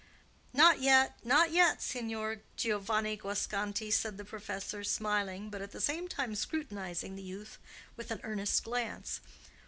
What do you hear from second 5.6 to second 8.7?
at the same time scrutinizing the youth with an earnest